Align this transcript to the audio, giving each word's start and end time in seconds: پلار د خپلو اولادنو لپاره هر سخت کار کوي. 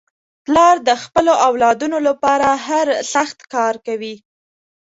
پلار 0.45 0.75
د 0.87 0.89
خپلو 1.03 1.33
اولادنو 1.47 1.97
لپاره 2.07 2.47
هر 2.67 2.87
سخت 3.13 3.37
کار 3.53 3.75
کوي. 3.87 4.15